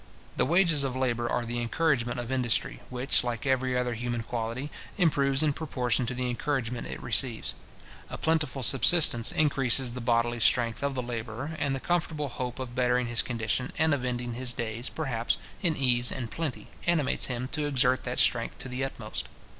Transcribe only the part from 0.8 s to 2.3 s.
of labour are the encouragement